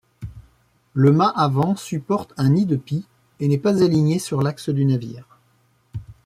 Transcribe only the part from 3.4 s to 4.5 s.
n'est pas aligné sur